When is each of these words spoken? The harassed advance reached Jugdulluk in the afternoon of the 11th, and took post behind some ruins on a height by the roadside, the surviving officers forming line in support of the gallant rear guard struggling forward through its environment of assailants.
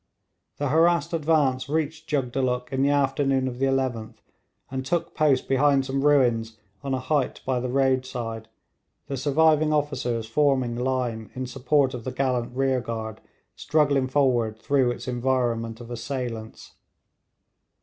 The 0.57 0.69
harassed 0.69 1.13
advance 1.13 1.69
reached 1.69 2.09
Jugdulluk 2.09 2.73
in 2.73 2.81
the 2.81 2.89
afternoon 2.89 3.47
of 3.47 3.59
the 3.59 3.67
11th, 3.67 4.15
and 4.71 4.83
took 4.83 5.13
post 5.13 5.47
behind 5.47 5.85
some 5.85 6.03
ruins 6.03 6.57
on 6.83 6.95
a 6.95 6.99
height 6.99 7.41
by 7.45 7.59
the 7.59 7.69
roadside, 7.69 8.47
the 9.05 9.15
surviving 9.15 9.71
officers 9.71 10.25
forming 10.25 10.75
line 10.75 11.29
in 11.35 11.45
support 11.45 11.93
of 11.93 12.03
the 12.03 12.11
gallant 12.11 12.55
rear 12.57 12.81
guard 12.81 13.21
struggling 13.55 14.07
forward 14.07 14.57
through 14.57 14.89
its 14.89 15.07
environment 15.07 15.79
of 15.79 15.91
assailants. 15.91 16.71